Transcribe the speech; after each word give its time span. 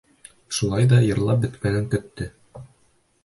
Шулай 0.59 0.87
ҙа 0.93 1.01
йырлап 1.09 1.43
бөткәнен 1.43 1.85
көттө. 1.93 2.31